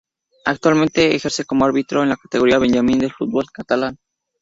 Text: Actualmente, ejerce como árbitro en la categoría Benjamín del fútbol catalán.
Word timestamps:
Actualmente, 0.45 1.13
ejerce 1.15 1.45
como 1.45 1.63
árbitro 1.65 2.01
en 2.01 2.09
la 2.09 2.17
categoría 2.17 2.57
Benjamín 2.57 2.97
del 2.97 3.11
fútbol 3.13 3.45
catalán. 3.53 3.99